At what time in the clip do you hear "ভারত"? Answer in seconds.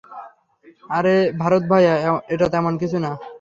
1.41-1.63